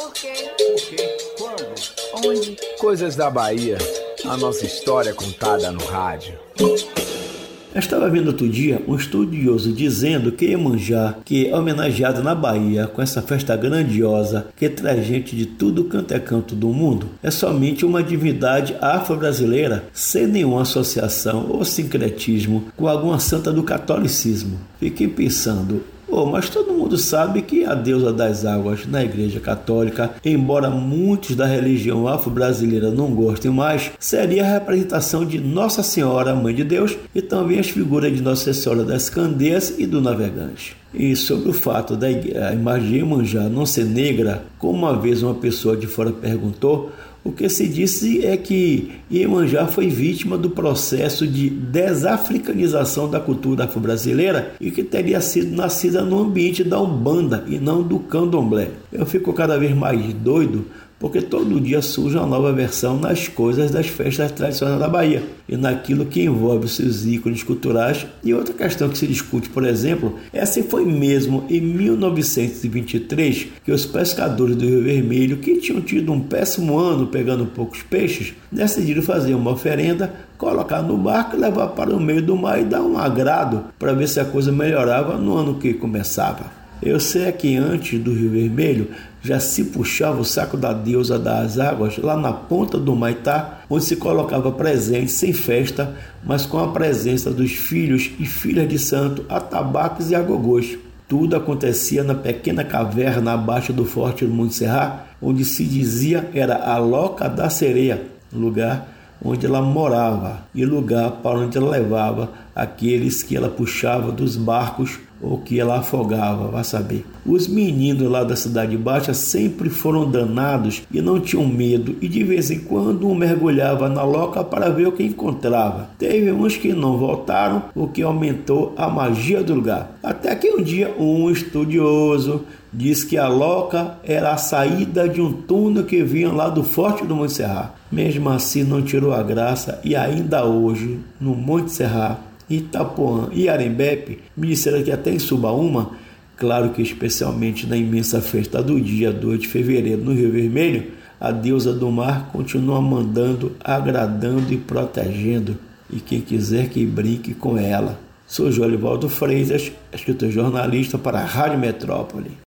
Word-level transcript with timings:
Por 0.00 0.14
quê? 0.14 0.32
Por 0.56 0.80
quê? 0.88 1.18
Quando? 1.36 2.26
Onde? 2.26 2.56
Coisas 2.78 3.16
da 3.16 3.28
Bahia. 3.28 3.76
A 4.24 4.34
nossa 4.34 4.64
história 4.64 5.12
contada 5.12 5.70
no 5.70 5.84
rádio. 5.84 6.38
Eu 6.58 7.78
estava 7.78 8.08
vendo 8.08 8.28
outro 8.28 8.48
dia 8.48 8.82
um 8.88 8.96
estudioso 8.96 9.70
dizendo 9.74 10.32
que 10.32 10.46
Iemanjá, 10.46 11.16
que 11.22 11.48
é 11.48 11.54
homenageado 11.54 12.22
na 12.22 12.34
Bahia 12.34 12.86
com 12.86 13.02
essa 13.02 13.20
festa 13.20 13.54
grandiosa 13.54 14.46
que 14.56 14.70
traz 14.70 15.06
gente 15.06 15.36
de 15.36 15.44
tudo 15.44 15.84
canto 15.84 16.14
é 16.14 16.18
canto 16.18 16.54
do 16.54 16.68
mundo, 16.68 17.10
é 17.22 17.30
somente 17.30 17.84
uma 17.84 18.02
divindade 18.02 18.74
afro-brasileira 18.80 19.84
sem 19.92 20.26
nenhuma 20.26 20.62
associação 20.62 21.46
ou 21.50 21.62
sincretismo 21.62 22.72
com 22.74 22.88
alguma 22.88 23.20
santa 23.20 23.52
do 23.52 23.62
catolicismo. 23.62 24.58
Fiquei 24.78 25.08
pensando, 25.08 25.84
Oh, 26.12 26.26
mas 26.26 26.48
todo 26.48 26.72
mundo 26.72 26.98
sabe 26.98 27.40
que 27.42 27.64
a 27.64 27.72
deusa 27.72 28.12
das 28.12 28.44
águas 28.44 28.84
na 28.84 29.04
Igreja 29.04 29.38
Católica, 29.38 30.10
embora 30.24 30.68
muitos 30.68 31.36
da 31.36 31.46
religião 31.46 32.08
afro-brasileira 32.08 32.90
não 32.90 33.14
gostem 33.14 33.50
mais, 33.50 33.92
seria 33.98 34.44
a 34.44 34.52
representação 34.54 35.24
de 35.24 35.38
Nossa 35.38 35.84
Senhora, 35.84 36.34
Mãe 36.34 36.52
de 36.52 36.64
Deus, 36.64 36.96
e 37.14 37.22
também 37.22 37.60
as 37.60 37.70
figuras 37.70 38.12
de 38.12 38.20
Nossa 38.20 38.52
Senhora 38.52 38.82
das 38.82 39.08
Candeias 39.08 39.74
e 39.78 39.86
do 39.86 40.00
Navegante. 40.00 40.76
E 40.92 41.14
sobre 41.14 41.48
o 41.48 41.52
fato 41.52 41.96
da 41.96 42.10
imagem 42.10 42.88
de 42.88 42.96
Iemanjá 42.96 43.48
não 43.48 43.64
ser 43.64 43.84
negra, 43.84 44.44
como 44.58 44.78
uma 44.78 44.98
vez 44.98 45.22
uma 45.22 45.34
pessoa 45.34 45.76
de 45.76 45.86
fora 45.86 46.10
perguntou, 46.10 46.90
o 47.22 47.30
que 47.30 47.48
se 47.50 47.68
disse 47.68 48.24
é 48.24 48.34
que 48.36 48.92
Iemanjá 49.12 49.66
foi 49.66 49.88
vítima 49.88 50.38
do 50.38 50.50
processo 50.50 51.26
de 51.26 51.50
desafricanização 51.50 53.10
da 53.10 53.20
cultura 53.20 53.64
afro-brasileira 53.64 54.54
e 54.58 54.70
que 54.70 54.82
teria 54.82 55.20
sido 55.20 55.54
nascida 55.54 56.02
no 56.02 56.18
ambiente 56.18 56.64
da 56.64 56.80
Umbanda 56.80 57.44
e 57.46 57.58
não 57.58 57.82
do 57.82 57.98
candomblé. 57.98 58.70
Eu 58.90 59.04
fico 59.04 59.34
cada 59.34 59.58
vez 59.58 59.76
mais 59.76 60.14
doido 60.14 60.64
porque 61.00 61.22
todo 61.22 61.58
dia 61.58 61.80
surge 61.80 62.18
uma 62.18 62.26
nova 62.26 62.52
versão 62.52 63.00
nas 63.00 63.26
coisas 63.26 63.70
das 63.70 63.86
festas 63.86 64.30
tradicionais 64.32 64.78
da 64.78 64.86
Bahia 64.86 65.22
e 65.48 65.56
naquilo 65.56 66.04
que 66.04 66.22
envolve 66.22 66.68
seus 66.68 67.06
ícones 67.06 67.42
culturais. 67.42 68.06
E 68.22 68.34
outra 68.34 68.52
questão 68.52 68.90
que 68.90 68.98
se 68.98 69.06
discute, 69.06 69.48
por 69.48 69.64
exemplo, 69.64 70.16
é 70.30 70.44
se 70.44 70.62
foi 70.62 70.84
mesmo 70.84 71.46
em 71.48 71.58
1923 71.58 73.46
que 73.64 73.72
os 73.72 73.86
pescadores 73.86 74.54
do 74.54 74.66
Rio 74.66 74.82
Vermelho, 74.82 75.38
que 75.38 75.56
tinham 75.56 75.80
tido 75.80 76.12
um 76.12 76.20
péssimo 76.20 76.78
ano 76.78 77.06
pegando 77.06 77.46
poucos 77.46 77.82
peixes, 77.82 78.34
decidiram 78.52 79.02
fazer 79.02 79.34
uma 79.34 79.52
oferenda, 79.52 80.12
colocar 80.36 80.82
no 80.82 80.98
barco 80.98 81.34
e 81.34 81.40
levar 81.40 81.68
para 81.68 81.96
o 81.96 82.00
meio 82.00 82.20
do 82.20 82.36
mar 82.36 82.60
e 82.60 82.64
dar 82.64 82.82
um 82.82 82.98
agrado 82.98 83.64
para 83.78 83.94
ver 83.94 84.06
se 84.06 84.20
a 84.20 84.24
coisa 84.26 84.52
melhorava 84.52 85.16
no 85.16 85.34
ano 85.34 85.54
que 85.54 85.72
começava. 85.72 86.59
Eu 86.82 86.98
sei 86.98 87.30
que 87.32 87.56
antes 87.56 88.00
do 88.00 88.14
Rio 88.14 88.30
Vermelho 88.30 88.88
já 89.22 89.38
se 89.38 89.64
puxava 89.64 90.20
o 90.20 90.24
saco 90.24 90.56
da 90.56 90.72
deusa 90.72 91.18
das 91.18 91.58
águas 91.58 91.98
lá 91.98 92.16
na 92.16 92.32
ponta 92.32 92.78
do 92.78 92.96
Maitá, 92.96 93.60
onde 93.68 93.84
se 93.84 93.96
colocava 93.96 94.50
presente 94.50 95.12
sem 95.12 95.32
festa, 95.32 95.94
mas 96.24 96.46
com 96.46 96.58
a 96.58 96.72
presença 96.72 97.30
dos 97.30 97.52
filhos 97.52 98.10
e 98.18 98.24
filhas 98.24 98.66
de 98.66 98.78
santo, 98.78 99.24
atabaques 99.28 100.10
e 100.10 100.14
agogôs. 100.14 100.78
Tudo 101.06 101.36
acontecia 101.36 102.02
na 102.02 102.14
pequena 102.14 102.64
caverna 102.64 103.32
abaixo 103.32 103.72
do 103.72 103.84
forte 103.84 104.24
do 104.24 104.32
Monte 104.32 104.54
Serra, 104.54 105.06
onde 105.20 105.44
se 105.44 105.64
dizia 105.64 106.30
era 106.32 106.56
a 106.56 106.78
Loca 106.78 107.28
da 107.28 107.50
Sereia, 107.50 108.02
lugar 108.32 108.88
onde 109.22 109.44
ela 109.44 109.60
morava 109.60 110.44
e 110.54 110.64
lugar 110.64 111.10
para 111.22 111.38
onde 111.38 111.58
ela 111.58 111.70
levava 111.70 112.32
aqueles 112.54 113.22
que 113.22 113.36
ela 113.36 113.48
puxava 113.48 114.10
dos 114.10 114.36
barcos 114.36 114.98
ou 115.22 115.38
que 115.38 115.60
ela 115.60 115.78
afogava, 115.78 116.48
vá 116.48 116.62
saber. 116.62 117.04
Os 117.26 117.46
meninos 117.46 118.10
lá 118.10 118.24
da 118.24 118.34
Cidade 118.34 118.76
Baixa 118.76 119.12
sempre 119.12 119.68
foram 119.68 120.10
danados 120.10 120.82
e 120.92 121.00
não 121.00 121.20
tinham 121.20 121.46
medo, 121.46 121.96
e 122.00 122.08
de 122.08 122.24
vez 122.24 122.50
em 122.50 122.60
quando 122.60 123.08
um 123.08 123.14
mergulhava 123.14 123.88
na 123.88 124.02
loca 124.02 124.42
para 124.42 124.70
ver 124.70 124.88
o 124.88 124.92
que 124.92 125.02
encontrava. 125.02 125.90
Teve 125.98 126.32
uns 126.32 126.56
que 126.56 126.72
não 126.72 126.96
voltaram, 126.96 127.64
o 127.74 127.86
que 127.86 128.02
aumentou 128.02 128.74
a 128.76 128.88
magia 128.88 129.42
do 129.42 129.54
lugar. 129.54 129.92
Até 130.02 130.34
que 130.34 130.50
um 130.50 130.62
dia 130.62 130.94
um 130.98 131.30
estudioso 131.30 132.42
disse 132.72 133.06
que 133.06 133.18
a 133.18 133.28
loca 133.28 133.96
era 134.04 134.32
a 134.32 134.36
saída 134.36 135.08
de 135.08 135.20
um 135.20 135.32
túnel 135.32 135.84
que 135.84 136.02
vinha 136.02 136.32
lá 136.32 136.48
do 136.48 136.62
Forte 136.62 137.04
do 137.04 137.16
Monte 137.16 137.32
Serra. 137.32 137.74
Mesmo 137.90 138.30
assim 138.30 138.62
não 138.62 138.80
tirou 138.80 139.12
a 139.12 139.22
graça 139.22 139.80
e 139.82 139.96
ainda 139.96 140.44
hoje, 140.44 141.00
no 141.20 141.34
Monte 141.34 141.72
Serra, 141.72 142.29
Itapuã 142.50 143.28
e 143.32 143.48
Arembepe, 143.48 144.18
disseram 144.36 144.82
que 144.82 144.90
até 144.90 145.12
em 145.12 145.18
Subaúma, 145.20 145.92
claro 146.36 146.70
que 146.70 146.82
especialmente 146.82 147.66
na 147.66 147.76
imensa 147.76 148.20
festa 148.20 148.60
do 148.60 148.80
dia 148.80 149.12
2 149.12 149.40
de 149.40 149.48
fevereiro 149.48 150.02
no 150.02 150.12
Rio 150.12 150.32
Vermelho, 150.32 150.90
a 151.20 151.30
deusa 151.30 151.72
do 151.72 151.90
mar 151.90 152.30
continua 152.32 152.80
mandando, 152.80 153.52
agradando 153.62 154.52
e 154.52 154.56
protegendo. 154.56 155.56
E 155.92 156.00
quem 156.00 156.20
quiser 156.20 156.68
que 156.68 156.84
brinque 156.86 157.34
com 157.34 157.58
ela. 157.58 158.00
Sou 158.26 158.50
Jolivaldo 158.50 159.08
Freitas, 159.08 159.72
escritor 159.92 160.30
jornalista 160.30 160.96
para 160.96 161.18
a 161.18 161.24
Rádio 161.24 161.58
Metrópole. 161.58 162.30